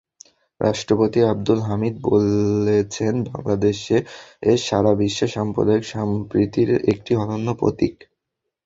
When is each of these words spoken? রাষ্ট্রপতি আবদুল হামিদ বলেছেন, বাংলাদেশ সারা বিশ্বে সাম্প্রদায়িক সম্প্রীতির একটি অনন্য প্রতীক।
রাষ্ট্রপতি 0.61 1.19
আবদুল 1.25 1.59
হামিদ 1.67 1.95
বলেছেন, 2.07 3.13
বাংলাদেশ 3.29 3.79
সারা 4.61 4.91
বিশ্বে 4.99 5.27
সাম্প্রদায়িক 5.35 5.83
সম্প্রীতির 5.93 6.69
একটি 6.91 7.11
অনন্য 7.15 7.47
প্রতীক। 7.59 7.95